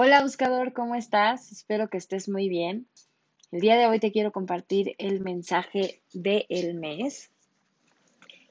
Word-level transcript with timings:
Hola 0.00 0.22
buscador, 0.22 0.74
¿cómo 0.74 0.94
estás? 0.94 1.50
Espero 1.50 1.90
que 1.90 1.98
estés 1.98 2.28
muy 2.28 2.48
bien. 2.48 2.86
El 3.50 3.58
día 3.58 3.76
de 3.76 3.86
hoy 3.86 3.98
te 3.98 4.12
quiero 4.12 4.30
compartir 4.30 4.94
el 4.98 5.18
mensaje 5.18 6.04
del 6.12 6.74
mes. 6.74 7.32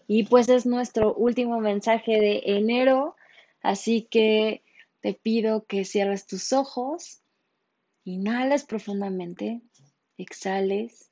Y 0.07 0.23
pues 0.23 0.49
es 0.49 0.65
nuestro 0.65 1.13
último 1.13 1.62
mensaje 1.62 2.20
de 2.20 2.41
enero, 2.47 3.15
así 3.62 4.02
que 4.12 4.62
te 4.99 5.13
pido 5.13 5.65
que 5.65 5.86
cierres 5.86 6.28
tus 6.28 6.52
ojos, 6.52 7.22
inhales 8.04 8.66
profundamente, 8.66 9.62
exhales 10.18 11.10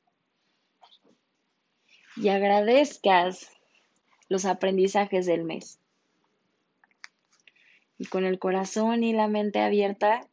y 2.17 2.27
agradezcas 2.27 3.51
los 4.27 4.43
aprendizajes 4.43 5.27
del 5.27 5.45
mes 5.45 5.79
y 7.97 8.05
con 8.05 8.25
el 8.25 8.39
corazón 8.39 9.03
y 9.03 9.13
la 9.13 9.27
mente 9.27 9.59
abierta, 9.59 10.27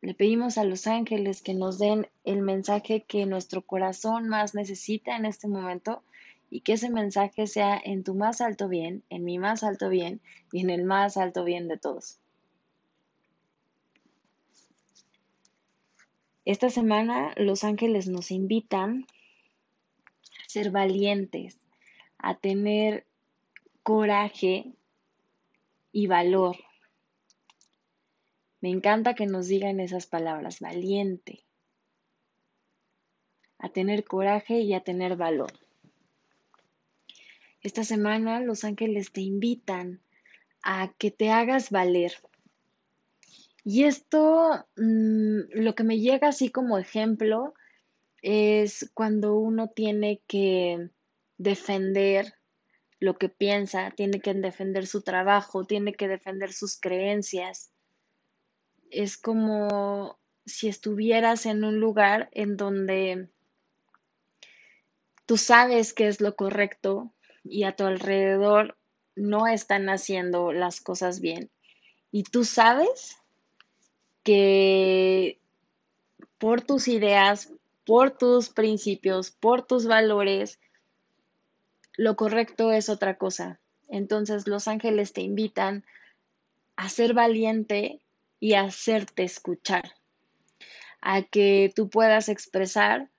le 0.00 0.14
pedimos 0.14 0.58
a 0.58 0.64
los 0.64 0.86
ángeles 0.86 1.42
que 1.42 1.54
nos 1.54 1.78
den 1.78 2.08
el 2.24 2.42
mensaje 2.42 3.02
que 3.02 3.24
nuestro 3.24 3.62
corazón 3.62 4.28
más 4.28 4.54
necesita 4.54 5.16
en 5.16 5.26
este 5.26 5.46
momento 5.46 6.02
y 6.50 6.60
que 6.60 6.74
ese 6.74 6.90
mensaje 6.90 7.46
sea 7.46 7.80
en 7.82 8.04
tu 8.04 8.14
más 8.14 8.40
alto 8.40 8.68
bien, 8.68 9.04
en 9.10 9.24
mi 9.24 9.38
más 9.38 9.62
alto 9.62 9.88
bien 9.88 10.20
y 10.52 10.60
en 10.60 10.70
el 10.70 10.84
más 10.84 11.16
alto 11.16 11.44
bien 11.44 11.68
de 11.68 11.78
todos. 11.78 12.18
Esta 16.44 16.68
semana 16.68 17.32
los 17.36 17.62
ángeles 17.62 18.08
nos 18.08 18.32
invitan 18.32 19.06
a 20.44 20.48
ser 20.48 20.72
valientes, 20.72 21.58
a 22.18 22.34
tener 22.34 23.06
coraje 23.84 24.72
y 25.92 26.06
valor. 26.06 26.56
Me 28.60 28.70
encanta 28.70 29.14
que 29.14 29.26
nos 29.26 29.48
digan 29.48 29.80
esas 29.80 30.06
palabras, 30.06 30.60
valiente, 30.60 31.44
a 33.58 33.68
tener 33.68 34.04
coraje 34.04 34.60
y 34.60 34.74
a 34.74 34.80
tener 34.80 35.16
valor. 35.16 35.52
Esta 37.60 37.84
semana 37.84 38.40
los 38.40 38.64
ángeles 38.64 39.12
te 39.12 39.20
invitan 39.20 40.00
a 40.62 40.92
que 40.98 41.10
te 41.10 41.30
hagas 41.30 41.70
valer. 41.70 42.12
Y 43.64 43.84
esto, 43.84 44.66
mm, 44.76 45.40
lo 45.54 45.74
que 45.74 45.84
me 45.84 46.00
llega 46.00 46.28
así 46.28 46.50
como 46.50 46.78
ejemplo, 46.78 47.54
es 48.22 48.90
cuando 48.94 49.36
uno 49.36 49.68
tiene 49.68 50.20
que 50.26 50.90
defender 51.38 52.34
lo 53.02 53.18
que 53.18 53.28
piensa, 53.28 53.90
tiene 53.90 54.20
que 54.20 54.32
defender 54.32 54.86
su 54.86 55.02
trabajo, 55.02 55.64
tiene 55.64 55.92
que 55.92 56.06
defender 56.06 56.52
sus 56.52 56.78
creencias. 56.78 57.72
Es 58.92 59.18
como 59.18 60.20
si 60.46 60.68
estuvieras 60.68 61.46
en 61.46 61.64
un 61.64 61.80
lugar 61.80 62.28
en 62.30 62.56
donde 62.56 63.28
tú 65.26 65.36
sabes 65.36 65.92
qué 65.92 66.06
es 66.06 66.20
lo 66.20 66.36
correcto 66.36 67.12
y 67.42 67.64
a 67.64 67.74
tu 67.74 67.86
alrededor 67.86 68.78
no 69.16 69.48
están 69.48 69.88
haciendo 69.88 70.52
las 70.52 70.80
cosas 70.80 71.18
bien. 71.18 71.50
Y 72.12 72.22
tú 72.22 72.44
sabes 72.44 73.16
que 74.22 75.40
por 76.38 76.62
tus 76.62 76.86
ideas, 76.86 77.52
por 77.84 78.16
tus 78.16 78.50
principios, 78.50 79.32
por 79.32 79.66
tus 79.66 79.88
valores, 79.88 80.60
lo 81.96 82.16
correcto 82.16 82.72
es 82.72 82.88
otra 82.88 83.16
cosa. 83.16 83.60
Entonces 83.88 84.46
los 84.46 84.68
ángeles 84.68 85.12
te 85.12 85.20
invitan 85.20 85.84
a 86.76 86.88
ser 86.88 87.14
valiente 87.14 88.00
y 88.40 88.54
a 88.54 88.62
hacerte 88.62 89.22
escuchar, 89.22 89.94
a 91.00 91.22
que 91.22 91.72
tú 91.74 91.90
puedas 91.90 92.28
expresar 92.28 93.10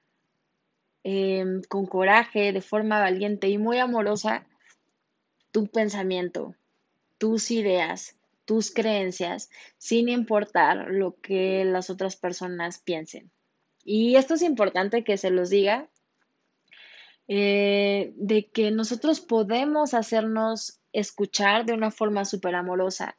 em, 1.04 1.62
con 1.70 1.86
coraje, 1.86 2.52
de 2.52 2.62
forma 2.62 3.00
valiente 3.00 3.48
y 3.50 3.58
muy 3.58 3.78
amorosa, 3.78 4.48
tu 5.52 5.68
pensamiento, 5.68 6.56
tus 7.20 7.52
ideas, 7.52 8.18
tus 8.46 8.72
creencias, 8.72 9.50
sin 9.78 10.10
importar 10.10 10.88
lo 10.90 11.16
que 11.22 11.64
las 11.66 11.90
otras 11.90 12.16
personas 12.16 12.80
piensen. 12.80 13.32
Y 13.86 14.16
esto 14.16 14.34
es 14.34 14.42
importante 14.42 15.04
que 15.04 15.18
se 15.18 15.30
los 15.30 15.50
diga 15.50 15.90
eh, 17.28 18.14
de 18.16 18.50
que 18.50 18.72
nosotros 18.72 19.22
podemos 19.22 19.94
hacernos 19.94 20.82
escuchar 20.92 21.66
de 21.66 21.74
una 21.74 21.92
forma 21.92 22.26
súper 22.26 22.56
amorosa, 22.56 23.18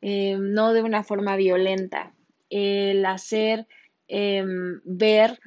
eh, 0.00 0.36
no 0.38 0.72
de 0.72 0.82
una 0.82 1.02
forma 1.02 1.36
violenta. 1.36 2.14
El 2.50 3.04
hacer 3.06 3.66
em, 4.06 4.80
ver 4.84 5.38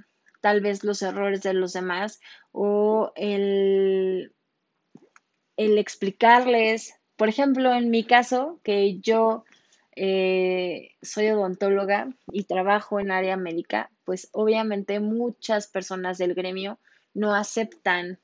tal 0.41 0.61
vez 0.61 0.83
los 0.83 1.01
errores 1.01 1.41
de 1.43 1.53
los 1.53 1.73
demás 1.73 2.19
o 2.51 3.11
el, 3.15 4.33
explicarles, 5.57 6.95
por 7.15 7.29
ejemplo, 7.29 7.71
en 7.73 7.91
mi 7.91 8.03
caso, 8.03 8.59
que 8.63 8.99
yo 8.99 9.45
eh, 9.95 10.95
soy 11.01 11.29
odontóloga 11.29 12.09
y 12.31 12.45
trabajo 12.45 12.99
en 12.99 13.11
área 13.11 13.37
médica, 13.37 13.91
pues 14.03 14.29
obviamente 14.31 14.99
muchas 14.99 15.67
personas 15.67 16.17
del 16.17 16.33
gremio 16.33 16.79
no 17.13 17.33
aceptan 17.33 18.19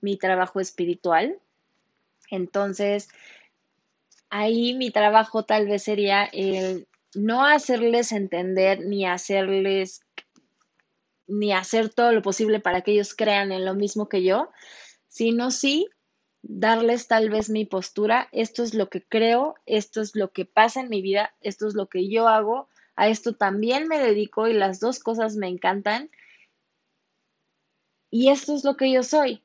mi 0.00 0.16
trabajo 0.16 0.60
espiritual. 0.60 1.38
Entonces, 2.30 3.08
ahí 4.30 4.74
mi 4.74 4.90
trabajo 4.90 5.44
tal 5.44 5.66
vez 5.66 5.82
sería 5.82 6.24
el 6.24 6.86
no 7.14 7.46
hacerles 7.46 8.12
entender 8.12 8.80
ni 8.84 9.06
hacerles 9.06 10.02
ni 11.26 11.52
hacer 11.52 11.88
todo 11.88 12.12
lo 12.12 12.22
posible 12.22 12.60
para 12.60 12.82
que 12.82 12.92
ellos 12.92 13.14
crean 13.14 13.52
en 13.52 13.64
lo 13.64 13.74
mismo 13.74 14.08
que 14.08 14.22
yo, 14.22 14.50
sino 15.08 15.50
sí 15.50 15.88
darles 16.42 17.08
tal 17.08 17.30
vez 17.30 17.48
mi 17.48 17.64
postura, 17.64 18.28
esto 18.32 18.62
es 18.62 18.74
lo 18.74 18.90
que 18.90 19.02
creo, 19.02 19.54
esto 19.64 20.02
es 20.02 20.14
lo 20.14 20.32
que 20.32 20.44
pasa 20.44 20.80
en 20.80 20.90
mi 20.90 21.00
vida, 21.00 21.32
esto 21.40 21.66
es 21.66 21.74
lo 21.74 21.86
que 21.88 22.10
yo 22.10 22.28
hago, 22.28 22.68
a 22.96 23.08
esto 23.08 23.34
también 23.34 23.88
me 23.88 23.98
dedico 23.98 24.46
y 24.46 24.52
las 24.52 24.80
dos 24.80 24.98
cosas 24.98 25.36
me 25.36 25.48
encantan 25.48 26.10
y 28.14 28.28
esto 28.28 28.54
es 28.54 28.62
lo 28.62 28.76
que 28.76 28.92
yo 28.92 29.02
soy. 29.02 29.42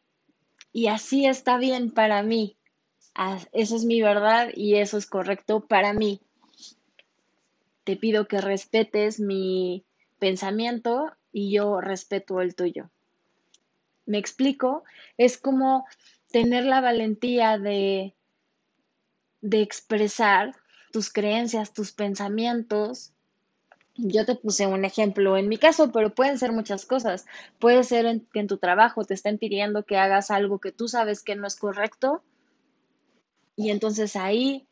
Y 0.72 0.90
así 0.90 1.26
está 1.26 1.58
bien 1.58 1.90
para 1.90 2.22
mí. 2.22 2.56
Eso 3.52 3.76
es 3.76 3.84
mi 3.84 4.00
verdad 4.00 4.50
y 4.54 4.76
eso 4.76 5.00
es 5.00 5.08
correcto 5.08 5.66
para 5.66 5.92
mí. 5.94 6.22
Te 7.84 7.96
pido 7.96 8.28
que 8.28 8.42
respetes 8.42 9.20
mi 9.20 9.88
pensamiento 10.20 11.12
y 11.32 11.52
yo 11.52 11.82
respeto 11.82 12.42
el 12.42 12.54
tuyo. 12.54 12.92
¿Me 14.06 14.20
explico? 14.20 14.84
Es 15.18 15.40
como 15.40 15.88
tener 16.32 16.64
la 16.64 16.80
valentía 16.80 17.58
de, 17.58 18.14
de 19.42 19.64
expresar 19.64 20.56
tus 20.92 21.12
creencias, 21.12 21.74
tus 21.74 21.92
pensamientos 21.92 23.14
yo 24.02 24.26
te 24.26 24.36
puse 24.36 24.68
un 24.68 24.86
ejemplo 24.86 25.38
en 25.38 25.48
mi 25.48 25.58
caso, 25.58 25.92
pero 25.92 26.14
pueden 26.14 26.38
ser 26.38 26.52
muchas 26.52 26.86
cosas. 26.86 27.26
Puede 27.60 27.84
ser 27.84 28.22
que 28.32 28.40
en 28.40 28.48
tu 28.48 28.58
trabajo 28.58 29.04
te 29.04 29.14
estén 29.14 29.38
pidiendo 29.38 29.84
que 29.84 29.98
hagas 29.98 30.32
algo 30.32 30.60
que 30.60 30.72
tú 30.72 30.88
sabes 30.88 31.24
que 31.24 31.36
no 31.36 31.48
es 31.48 31.56
correcto 31.56 32.24
y 33.56 33.72
entonces 33.72 34.16
ahí 34.16 34.66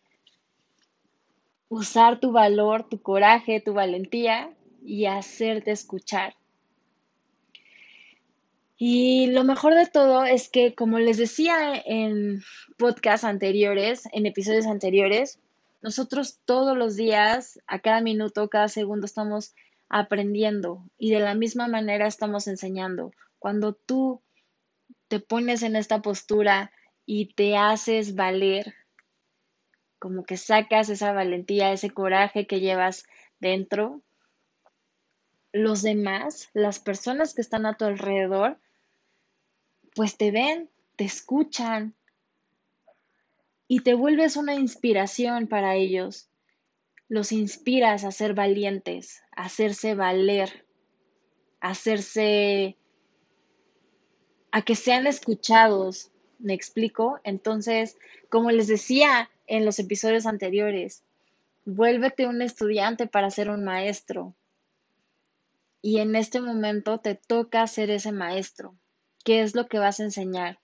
usar 1.70 2.20
tu 2.20 2.32
valor, 2.32 2.88
tu 2.88 3.02
coraje, 3.02 3.60
tu 3.60 3.74
valentía 3.74 4.54
y 4.86 5.06
hacerte 5.06 5.72
escuchar. 5.72 6.36
Y 8.78 9.28
lo 9.32 9.44
mejor 9.44 9.74
de 9.74 9.88
todo 9.88 10.24
es 10.24 10.50
que, 10.50 10.76
como 10.76 11.00
les 11.00 11.18
decía 11.18 11.74
en 11.86 12.44
podcasts 12.78 13.26
anteriores, 13.26 14.08
en 14.14 14.26
episodios 14.26 14.68
anteriores, 14.68 15.40
nosotros 15.82 16.40
todos 16.46 16.78
los 16.78 16.96
días, 16.96 17.60
a 17.68 17.80
cada 17.80 18.02
minuto, 18.02 18.50
cada 18.50 18.68
segundo 18.68 19.06
estamos 19.06 19.54
aprendiendo 19.90 20.84
y 20.98 21.12
de 21.12 21.20
la 21.20 21.36
misma 21.36 21.68
manera 21.68 22.08
estamos 22.08 22.48
enseñando. 22.48 23.12
Cuando 23.40 23.74
tú 23.74 24.22
te 25.08 25.20
pones 25.20 25.64
en 25.64 25.76
esta 25.76 26.02
postura 26.02 26.72
y 27.06 27.34
te 27.34 27.58
haces 27.58 28.16
valer, 28.16 28.74
como 30.00 30.24
que 30.24 30.38
sacas 30.38 30.90
esa 30.90 31.12
valentía, 31.14 31.72
ese 31.72 31.90
coraje 31.90 32.48
que 32.48 32.60
llevas 32.60 33.06
dentro, 33.40 34.02
los 35.54 35.82
demás, 35.82 36.50
las 36.54 36.80
personas 36.80 37.34
que 37.34 37.42
están 37.42 37.66
a 37.66 37.76
tu 37.76 37.86
alrededor, 37.86 38.60
pues 39.96 40.18
te 40.18 40.32
ven, 40.32 40.70
te 40.96 41.06
escuchan, 41.06 41.96
y 43.68 43.82
te 43.82 43.94
vuelves 43.94 44.38
una 44.38 44.56
inspiración 44.56 45.48
para 45.48 45.76
ellos. 45.76 46.30
Los 47.10 47.32
inspiras 47.32 48.04
a 48.04 48.12
ser 48.12 48.34
valientes, 48.34 49.22
a 49.36 49.46
hacerse 49.46 49.96
valer, 49.96 50.66
a 51.62 51.70
hacerse, 51.70 52.78
a 54.52 54.62
que 54.62 54.76
sean 54.76 55.08
escuchados. 55.08 56.12
¿Me 56.40 56.54
explico? 56.54 57.20
Entonces, 57.24 57.98
como 58.30 58.52
les 58.52 58.68
decía 58.68 59.30
en 59.48 59.66
los 59.66 59.80
episodios 59.80 60.26
anteriores, 60.26 61.04
Vuélvete 61.70 62.28
un 62.28 62.42
estudiante 62.42 63.08
para 63.08 63.30
ser 63.30 63.50
un 63.50 63.66
maestro. 63.66 64.34
Y 65.82 66.00
en 66.00 66.16
este 66.16 66.40
momento 66.40 67.00
te 67.00 67.16
toca 67.16 67.68
ser 67.68 67.90
ese 67.90 68.14
maestro. 68.14 68.78
¿Qué 69.26 69.42
es 69.42 69.54
lo 69.54 69.68
que 69.68 69.78
vas 69.78 70.00
a 70.00 70.06
enseñar? 70.06 70.62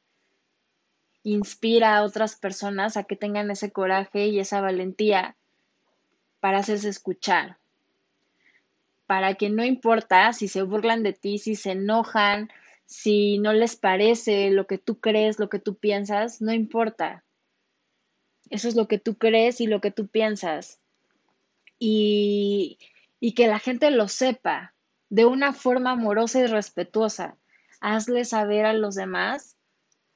Inspira 1.24 1.98
a 1.98 2.04
otras 2.04 2.36
personas 2.36 2.98
a 2.98 3.04
que 3.04 3.16
tengan 3.16 3.50
ese 3.50 3.72
coraje 3.72 4.28
y 4.28 4.40
esa 4.40 4.60
valentía 4.60 5.38
para 6.42 6.60
hacerse 6.60 6.90
escuchar. 6.90 7.58
Para 9.08 9.36
que 9.36 9.50
no 9.50 9.64
importa 9.64 10.34
si 10.34 10.50
se 10.50 10.62
burlan 10.64 11.02
de 11.02 11.14
ti, 11.14 11.38
si 11.38 11.56
se 11.56 11.72
enojan, 11.72 12.50
si 12.86 13.38
no 13.40 13.54
les 13.54 13.78
parece 13.78 14.52
lo 14.52 14.68
que 14.68 14.78
tú 14.78 15.00
crees, 15.00 15.40
lo 15.40 15.48
que 15.50 15.60
tú 15.60 15.75
piensas, 15.75 16.42
no 16.42 16.52
importa. 16.54 17.24
Eso 18.50 18.68
es 18.68 18.76
lo 18.76 18.90
que 18.90 19.00
tú 19.00 19.18
crees 19.18 19.62
y 19.62 19.68
lo 19.68 19.80
que 19.80 19.92
tú 19.92 20.08
piensas. 20.08 20.81
Y, 21.80 22.78
y 23.22 23.34
que 23.34 23.48
la 23.48 23.60
gente 23.60 23.90
lo 23.90 24.10
sepa 24.10 24.74
de 25.10 25.26
una 25.26 25.54
forma 25.54 25.92
amorosa 25.92 26.42
y 26.42 26.48
respetuosa. 26.48 27.38
Hazle 27.80 28.26
saber 28.26 28.66
a 28.66 28.74
los 28.74 28.96
demás 28.96 29.56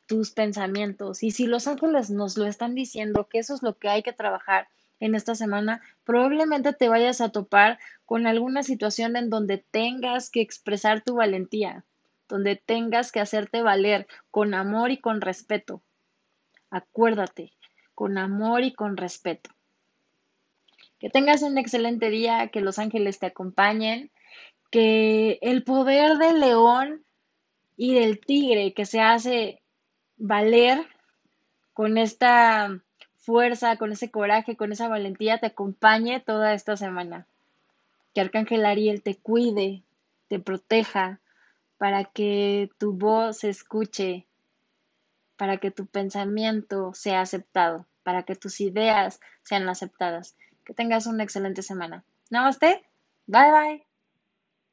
tus 0.07 0.31
pensamientos. 0.31 1.21
Y 1.21 1.31
si 1.31 1.45
los 1.45 1.67
ángeles 1.67 2.09
nos 2.09 2.37
lo 2.37 2.45
están 2.45 2.73
diciendo, 2.73 3.27
que 3.29 3.39
eso 3.39 3.53
es 3.53 3.61
lo 3.61 3.77
que 3.77 3.89
hay 3.89 4.01
que 4.01 4.13
trabajar 4.13 4.67
en 4.99 5.13
esta 5.13 5.35
semana, 5.35 5.81
probablemente 6.03 6.73
te 6.73 6.89
vayas 6.89 7.21
a 7.21 7.29
topar 7.29 7.77
con 8.05 8.25
alguna 8.25 8.63
situación 8.63 9.15
en 9.15 9.29
donde 9.29 9.57
tengas 9.57 10.29
que 10.29 10.41
expresar 10.41 11.03
tu 11.03 11.15
valentía, 11.15 11.83
donde 12.27 12.55
tengas 12.55 13.11
que 13.11 13.19
hacerte 13.19 13.61
valer 13.61 14.07
con 14.31 14.53
amor 14.53 14.91
y 14.91 14.97
con 14.97 15.21
respeto. 15.21 15.83
Acuérdate, 16.71 17.53
con 17.93 18.17
amor 18.17 18.63
y 18.63 18.73
con 18.73 18.97
respeto. 18.97 19.51
Que 20.99 21.09
tengas 21.09 21.43
un 21.43 21.57
excelente 21.59 22.09
día, 22.09 22.47
que 22.47 22.61
los 22.61 22.79
ángeles 22.79 23.19
te 23.19 23.27
acompañen, 23.27 24.09
que 24.71 25.37
el 25.41 25.63
poder 25.63 26.17
del 26.17 26.39
león 26.39 27.03
y 27.75 27.93
del 27.93 28.19
tigre 28.19 28.73
que 28.73 28.85
se 28.85 28.99
hace 28.99 29.61
valer 30.17 30.85
con 31.73 31.97
esta 31.97 32.79
fuerza, 33.17 33.77
con 33.77 33.91
ese 33.91 34.09
coraje, 34.09 34.55
con 34.55 34.71
esa 34.71 34.87
valentía, 34.87 35.37
te 35.39 35.47
acompañe 35.47 36.19
toda 36.19 36.53
esta 36.53 36.77
semana. 36.77 37.27
Que 38.13 38.21
Arcángel 38.21 38.65
Ariel 38.65 39.03
te 39.03 39.15
cuide, 39.15 39.83
te 40.27 40.39
proteja, 40.39 41.19
para 41.77 42.05
que 42.05 42.69
tu 42.77 42.93
voz 42.93 43.39
se 43.39 43.49
escuche, 43.49 44.25
para 45.35 45.57
que 45.57 45.71
tu 45.71 45.85
pensamiento 45.85 46.93
sea 46.93 47.21
aceptado, 47.21 47.85
para 48.03 48.23
que 48.23 48.35
tus 48.35 48.59
ideas 48.61 49.19
sean 49.43 49.69
aceptadas. 49.69 50.35
Que 50.65 50.73
tengas 50.73 51.05
una 51.07 51.23
excelente 51.23 51.61
semana. 51.61 52.03
Namaste. 52.29 52.83
Bye 53.27 53.51
bye. 53.51 53.86